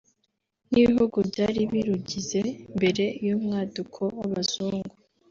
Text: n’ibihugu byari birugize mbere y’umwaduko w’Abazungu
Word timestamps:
n’ibihugu 0.71 1.17
byari 1.29 1.61
birugize 1.71 2.41
mbere 2.75 3.05
y’umwaduko 3.25 3.99
w’Abazungu 4.17 4.93